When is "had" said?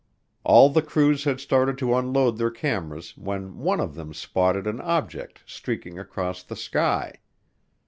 1.25-1.39